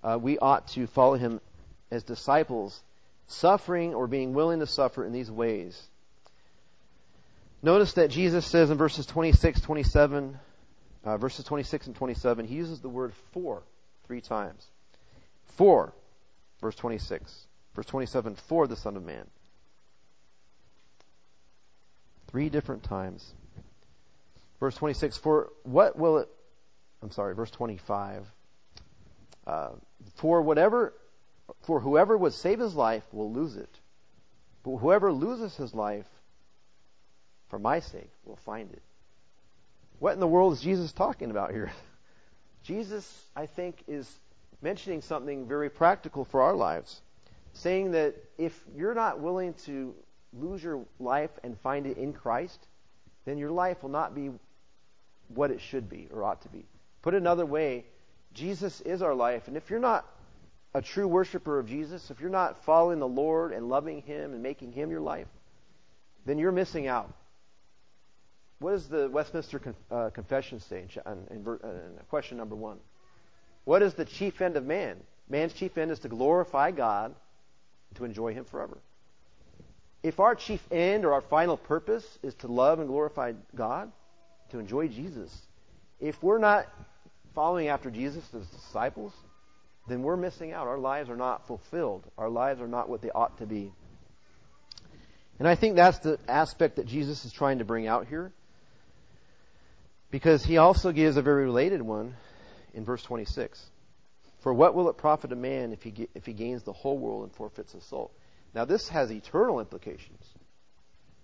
[0.02, 1.40] uh, we ought to follow him
[1.90, 2.82] as disciples,
[3.26, 5.80] suffering or being willing to suffer in these ways.
[7.62, 10.38] Notice that Jesus says in verses 26, 27,
[11.04, 13.62] uh, verses 26 and 27, he uses the word for
[14.06, 14.66] three times.
[15.56, 15.92] For,
[16.60, 17.46] verse 26.
[17.74, 19.26] Verse 27, for the Son of Man.
[22.32, 23.32] Three different times.
[24.58, 26.28] Verse 26, for what will it,
[27.02, 28.26] I'm sorry, verse 25.
[29.46, 29.68] Uh,
[30.16, 30.94] for whatever,
[31.62, 33.68] for whoever would save his life will lose it.
[34.64, 36.06] But whoever loses his life
[37.48, 38.82] for my sake will find it.
[39.98, 41.70] What in the world is Jesus talking about here?
[42.64, 44.10] Jesus, I think, is
[44.62, 47.00] mentioning something very practical for our lives,
[47.52, 49.94] saying that if you're not willing to
[50.32, 52.66] lose your life and find it in Christ,
[53.24, 54.30] then your life will not be
[55.28, 56.64] what it should be or ought to be.
[57.02, 57.84] Put another way,
[58.34, 60.06] Jesus is our life, and if you're not
[60.74, 64.42] a true worshiper of Jesus, if you're not following the Lord and loving Him and
[64.42, 65.26] making Him your life,
[66.24, 67.12] then you're missing out.
[68.58, 72.78] What does the Westminster uh, Confession say in, in, in question number one?
[73.64, 74.96] What is the chief end of man?
[75.28, 77.14] Man's chief end is to glorify God,
[77.90, 78.78] and to enjoy Him forever.
[80.02, 83.92] If our chief end or our final purpose is to love and glorify God,
[84.50, 85.30] to enjoy Jesus,
[86.00, 86.66] if we're not
[87.34, 89.12] following after Jesus as disciples,
[89.88, 90.66] then we're missing out.
[90.66, 92.04] Our lives are not fulfilled.
[92.18, 93.72] Our lives are not what they ought to be.
[95.38, 98.32] And I think that's the aspect that Jesus is trying to bring out here.
[100.10, 102.14] Because he also gives a very related one
[102.74, 103.64] in verse 26.
[104.40, 107.22] For what will it profit a man if he, if he gains the whole world
[107.22, 108.10] and forfeits his soul?
[108.54, 110.24] Now, this has eternal implications.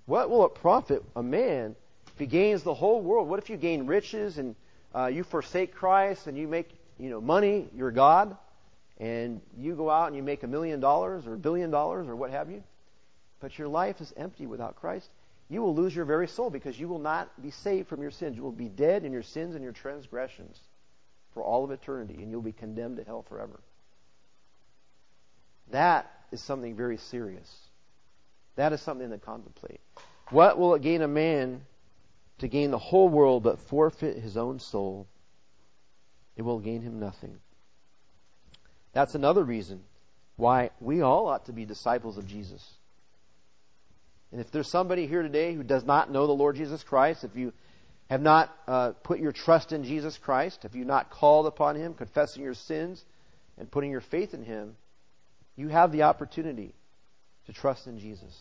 [0.06, 3.28] What will it profit a man if he gains the whole world?
[3.28, 4.56] What if you gain riches and
[4.94, 8.36] uh, you forsake Christ and you make you know money your God,
[8.98, 12.16] and you go out and you make a million dollars or a billion dollars or
[12.16, 12.62] what have you,
[13.40, 15.08] but your life is empty without Christ?
[15.50, 18.36] You will lose your very soul because you will not be saved from your sins.
[18.36, 20.58] You will be dead in your sins and your transgressions
[21.32, 23.60] for all of eternity, and you'll be condemned to hell forever.
[25.70, 27.54] That is something very serious.
[28.56, 29.80] That is something to contemplate.
[30.30, 31.62] What will it gain a man
[32.38, 35.06] to gain the whole world but forfeit his own soul?
[36.36, 37.38] It will gain him nothing.
[38.92, 39.80] That's another reason
[40.36, 42.64] why we all ought to be disciples of Jesus.
[44.30, 47.34] And if there's somebody here today who does not know the Lord Jesus Christ, if
[47.34, 47.52] you
[48.10, 51.94] have not uh, put your trust in Jesus Christ, if you've not called upon Him,
[51.94, 53.04] confessing your sins,
[53.58, 54.76] and putting your faith in Him,
[55.58, 56.72] you have the opportunity
[57.46, 58.32] to trust in Jesus.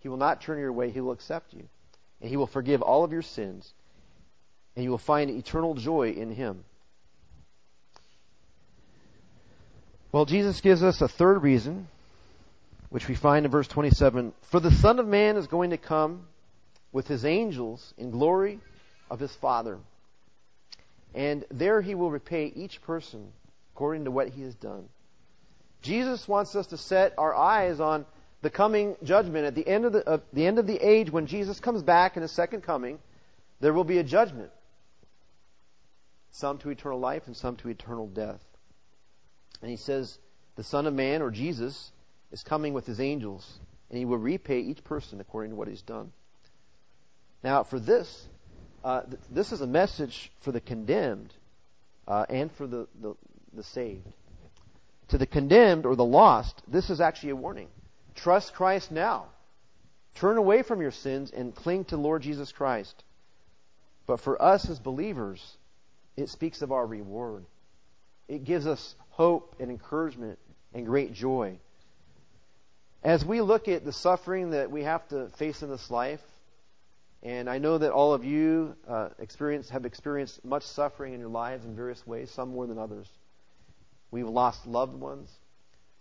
[0.00, 1.64] He will not turn your way, He will accept you.
[2.20, 3.72] And He will forgive all of your sins.
[4.76, 6.64] And you will find eternal joy in Him.
[10.12, 11.88] Well, Jesus gives us a third reason,
[12.90, 14.34] which we find in verse 27.
[14.50, 16.26] For the Son of Man is going to come
[16.92, 18.60] with his angels in glory
[19.10, 19.78] of his Father.
[21.14, 23.32] And there he will repay each person
[23.74, 24.88] according to what he has done.
[25.82, 28.04] Jesus wants us to set our eyes on
[28.42, 29.46] the coming judgment.
[29.46, 32.16] At the end of the, uh, the end of the age, when Jesus comes back
[32.16, 32.98] in his second coming,
[33.60, 34.50] there will be a judgment.
[36.32, 38.40] Some to eternal life and some to eternal death.
[39.62, 40.18] And he says,
[40.56, 41.92] the Son of Man, or Jesus,
[42.32, 45.82] is coming with his angels, and he will repay each person according to what he's
[45.82, 46.12] done.
[47.42, 48.28] Now, for this,
[48.84, 51.32] uh, th- this is a message for the condemned
[52.06, 53.14] uh, and for the, the,
[53.54, 54.06] the saved.
[55.10, 57.68] To the condemned or the lost, this is actually a warning.
[58.14, 59.26] Trust Christ now.
[60.14, 63.02] Turn away from your sins and cling to Lord Jesus Christ.
[64.06, 65.56] But for us as believers,
[66.16, 67.44] it speaks of our reward.
[68.28, 70.38] It gives us hope and encouragement
[70.74, 71.58] and great joy.
[73.02, 76.22] As we look at the suffering that we have to face in this life,
[77.22, 81.28] and I know that all of you uh, experience, have experienced much suffering in your
[81.28, 83.08] lives in various ways, some more than others.
[84.10, 85.30] We've lost loved ones.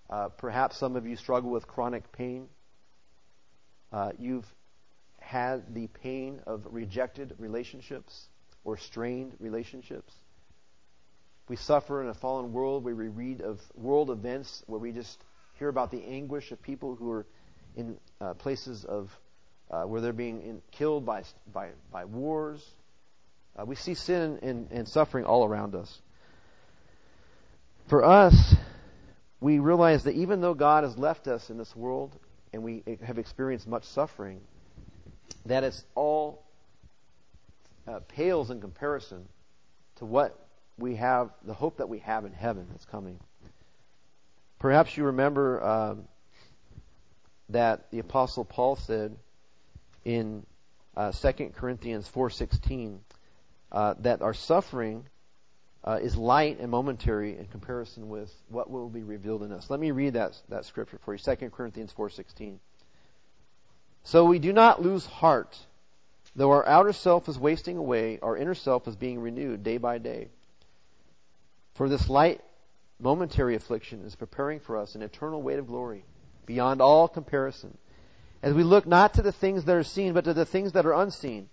[0.09, 2.47] Uh, perhaps some of you struggle with chronic pain.
[3.91, 4.45] Uh, you've
[5.19, 8.27] had the pain of rejected relationships
[8.63, 10.13] or strained relationships.
[11.47, 15.17] We suffer in a fallen world where we read of world events where we just
[15.57, 17.25] hear about the anguish of people who are
[17.75, 19.09] in uh, places of
[19.69, 22.63] uh, where they're being in, killed by, by, by wars.
[23.55, 26.01] Uh, we see sin and, and suffering all around us.
[27.89, 28.55] For us,
[29.41, 32.15] we realize that even though God has left us in this world
[32.53, 34.41] and we have experienced much suffering,
[35.47, 36.45] that it's all
[37.87, 39.27] uh, pales in comparison
[39.95, 40.37] to what
[40.77, 43.19] we have, the hope that we have in heaven that's coming.
[44.59, 46.03] Perhaps you remember um,
[47.49, 49.15] that the Apostle Paul said
[50.05, 50.45] in
[50.95, 52.99] uh, 2 Corinthians 4.16
[53.71, 55.05] uh, that our suffering
[55.83, 59.69] uh, is light and momentary in comparison with what will be revealed in us.
[59.69, 61.19] Let me read that, that scripture for you.
[61.19, 62.57] 2 Corinthians 4.16.
[64.03, 65.57] So we do not lose heart.
[66.35, 69.97] Though our outer self is wasting away, our inner self is being renewed day by
[69.97, 70.29] day.
[71.75, 72.41] For this light
[72.99, 76.03] momentary affliction is preparing for us an eternal weight of glory
[76.45, 77.77] beyond all comparison.
[78.41, 80.85] As we look not to the things that are seen, but to the things that
[80.85, 81.49] are unseen.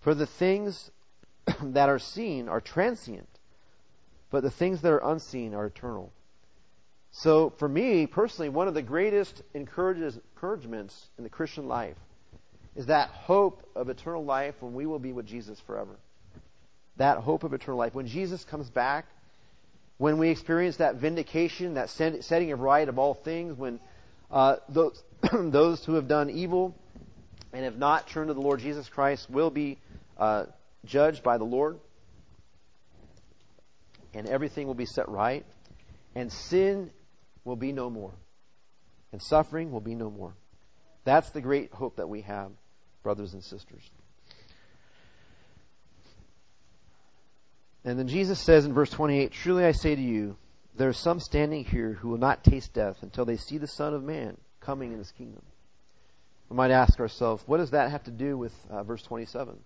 [0.00, 0.90] For the things
[1.62, 3.28] that are seen are transient,
[4.30, 6.12] but the things that are unseen are eternal.
[7.12, 11.96] So, for me personally, one of the greatest encouragements in the Christian life
[12.74, 15.96] is that hope of eternal life when we will be with Jesus forever.
[16.98, 17.94] That hope of eternal life.
[17.94, 19.06] When Jesus comes back,
[19.98, 23.80] when we experience that vindication, that setting of right of all things, when
[24.30, 25.02] uh, those,
[25.32, 26.74] those who have done evil
[27.52, 29.78] and have not turned to the Lord Jesus Christ will be
[30.18, 30.44] uh,
[30.84, 31.78] judged by the Lord,
[34.16, 35.44] and everything will be set right,
[36.14, 36.90] and sin
[37.44, 38.14] will be no more,
[39.12, 40.34] and suffering will be no more.
[41.04, 42.50] That's the great hope that we have,
[43.02, 43.82] brothers and sisters.
[47.84, 50.36] And then Jesus says in verse 28, Truly I say to you,
[50.76, 53.94] there are some standing here who will not taste death until they see the Son
[53.94, 55.42] of Man coming in his kingdom.
[56.48, 59.56] We might ask ourselves, what does that have to do with uh, verse 27?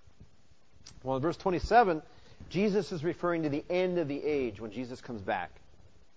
[1.02, 2.02] Well, in verse 27,
[2.48, 5.50] Jesus is referring to the end of the age when Jesus comes back,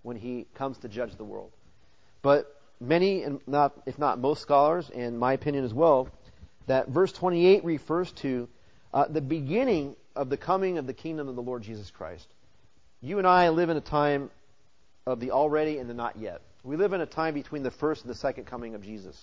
[0.01, 1.51] when he comes to judge the world.
[2.21, 6.09] But many, and not, if not most scholars, and my opinion as well,
[6.67, 8.47] that verse 28 refers to
[8.93, 12.27] uh, the beginning of the coming of the kingdom of the Lord Jesus Christ.
[13.01, 14.31] You and I live in a time
[15.05, 16.41] of the already and the not yet.
[16.63, 19.17] We live in a time between the first and the second coming of Jesus.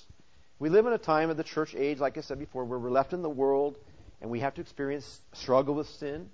[0.58, 2.90] We live in a time of the church age, like I said before, where we're
[2.90, 3.76] left in the world
[4.20, 6.28] and we have to experience struggle with sin.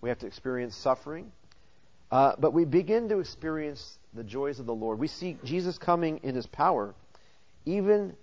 [0.00, 1.32] We have to experience suffering.
[2.10, 4.98] Uh, but we begin to experience the joys of the Lord.
[4.98, 6.94] We see Jesus coming in his power,
[7.66, 8.14] even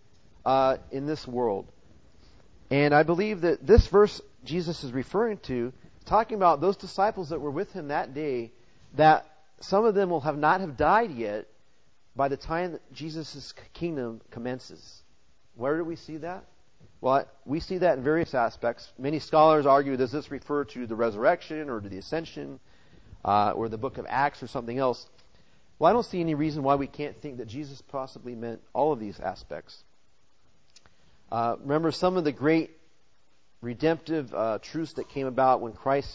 [0.46, 1.72] uh, in this world.
[2.72, 5.74] And I believe that this verse Jesus is referring to,
[6.06, 8.52] talking about those disciples that were with him that day,
[8.96, 9.26] that
[9.60, 11.48] some of them will have not have died yet
[12.16, 15.04] by the time that Jesus' kingdom commences.
[15.56, 16.46] Where do we see that?
[17.06, 18.92] Well, we see that in various aspects.
[18.98, 22.60] Many scholars argue does this refer to the resurrection or to the ascension
[23.24, 25.06] uh, or the book of Acts or something else?
[25.78, 28.92] Well, I don't see any reason why we can't think that Jesus possibly meant all
[28.92, 29.84] of these aspects.
[31.32, 32.72] Uh, remember, some of the great
[33.62, 36.10] redemptive uh, truths that came about when Christ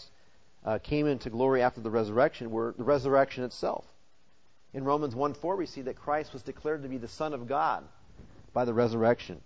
[0.65, 3.85] uh, came into glory after the resurrection were the resurrection itself.
[4.73, 7.47] In Romans 1 4, we see that Christ was declared to be the Son of
[7.47, 7.85] God
[8.51, 9.41] by the resurrection.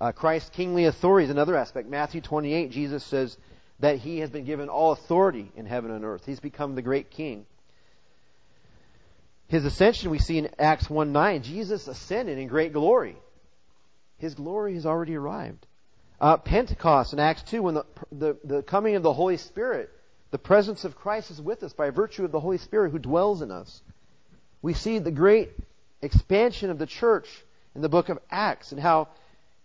[0.00, 1.88] Uh, Christ's kingly authority is another aspect.
[1.88, 3.36] Matthew 28, Jesus says
[3.80, 6.24] that he has been given all authority in heaven and earth.
[6.26, 7.46] He's become the great king.
[9.46, 11.42] His ascension we see in Acts 1 9.
[11.42, 13.16] Jesus ascended in great glory.
[14.18, 15.66] His glory has already arrived.
[16.20, 19.90] Uh, Pentecost in Acts 2, when the, the, the coming of the Holy Spirit,
[20.30, 23.42] the presence of Christ is with us by virtue of the Holy Spirit who dwells
[23.42, 23.82] in us.
[24.62, 25.52] We see the great
[26.00, 27.28] expansion of the church
[27.74, 29.08] in the book of Acts and how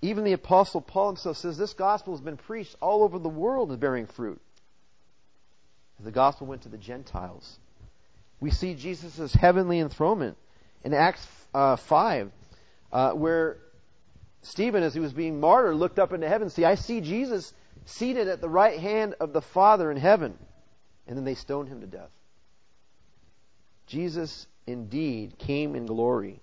[0.01, 3.71] even the apostle Paul himself says this gospel has been preached all over the world
[3.71, 4.41] and bearing fruit.
[5.99, 7.59] The gospel went to the Gentiles.
[8.39, 10.37] We see Jesus' heavenly enthronement
[10.83, 12.31] in Acts uh, 5,
[12.91, 13.57] uh, where
[14.41, 16.49] Stephen, as he was being martyred, looked up into heaven.
[16.49, 17.53] See, I see Jesus
[17.85, 20.37] seated at the right hand of the Father in heaven.
[21.07, 22.11] And then they stoned him to death.
[23.87, 26.41] Jesus indeed came in glory.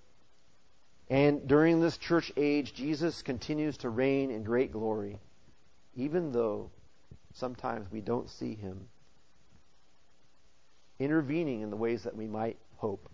[1.09, 5.19] And during this church age, Jesus continues to reign in great glory,
[5.95, 6.69] even though
[7.33, 8.89] sometimes we don't see him
[10.99, 13.09] intervening in the ways that we might hope.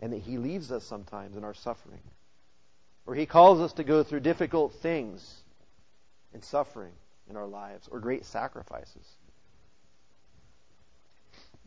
[0.00, 2.02] and that He leaves us sometimes in our suffering.
[3.06, 5.42] Or He calls us to go through difficult things
[6.34, 6.92] and suffering
[7.30, 9.06] in our lives, or great sacrifices.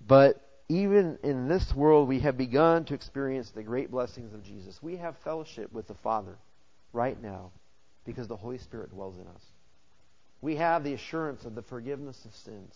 [0.08, 4.82] But even in this world, we have begun to experience the great blessings of Jesus.
[4.82, 6.38] We have fellowship with the Father
[6.94, 7.52] right now
[8.06, 9.44] because the Holy Spirit dwells in us.
[10.42, 12.76] We have the assurance of the forgiveness of sins.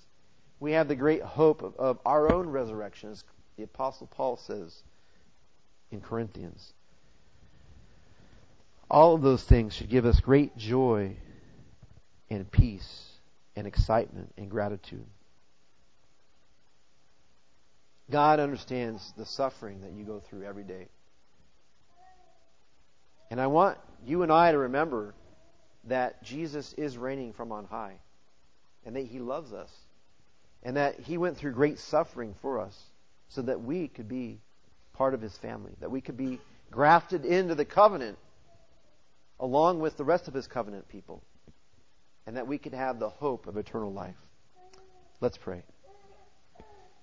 [0.60, 3.24] We have the great hope of, of our own resurrection, as
[3.58, 4.82] the Apostle Paul says
[5.92, 6.74] in Corinthians.
[8.90, 11.16] All of those things should give us great joy
[12.30, 13.12] and peace
[13.56, 15.06] and excitement and gratitude.
[18.10, 20.88] God understands the suffering that you go through every day.
[23.32, 25.16] And I want you and I to remember
[25.86, 27.96] that Jesus is reigning from on high
[28.86, 29.72] and that he loves us
[30.62, 32.78] and that he went through great suffering for us
[33.30, 34.40] so that we could be
[34.94, 36.40] part of his family, that we could be
[36.70, 38.18] grafted into the covenant
[39.40, 41.22] along with the rest of his covenant people,
[42.26, 44.16] and that we could have the hope of eternal life.
[45.20, 45.64] Let's pray.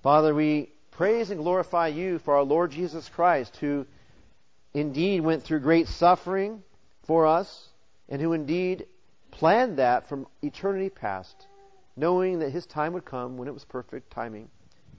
[0.03, 0.70] Father, we
[1.01, 3.86] praise and glorify you for our Lord Jesus Christ, who
[4.74, 6.62] indeed went through great suffering
[7.07, 7.68] for us,
[8.11, 8.84] and who indeed
[9.30, 11.46] planned that from eternity past,
[11.96, 14.51] knowing that his time would come when it was perfect timing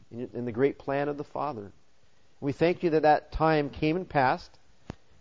[0.10, 1.72] in the great plan of the Father.
[2.40, 4.58] We thank you that that time came and passed,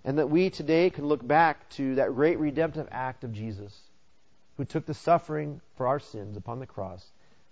[0.03, 3.79] and that we today can look back to that great redemptive act of Jesus,
[4.57, 7.05] who took the suffering for our sins upon the cross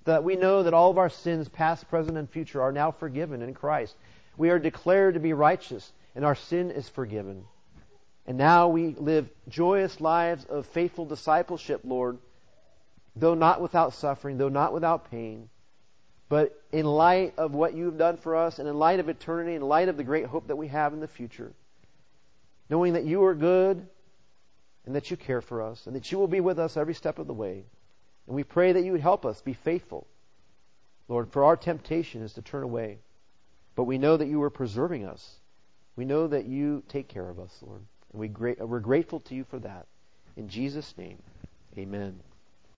[0.05, 3.43] that we know that all of our sins, past, present, and future, are now forgiven
[3.43, 3.95] in Christ.
[4.37, 7.45] We are declared to be righteous, and our sin is forgiven.
[8.27, 12.19] And now we live joyous lives of faithful discipleship, Lord,
[13.17, 15.49] though not without suffering, though not without pain.
[16.29, 19.63] But in light of what you've done for us, and in light of eternity, in
[19.63, 21.53] light of the great hope that we have in the future,
[22.69, 23.87] knowing that you are good,
[24.85, 27.19] and that you care for us, and that you will be with us every step
[27.19, 27.65] of the way.
[28.29, 30.07] And we pray that you would help us be faithful.
[31.09, 32.99] Lord, for our temptation is to turn away.
[33.74, 35.41] But we know that you are preserving us.
[35.97, 37.81] We know that you take care of us, Lord.
[38.12, 39.87] And we we're grateful to you for that.
[40.37, 41.22] In Jesus' name,
[41.79, 42.20] amen.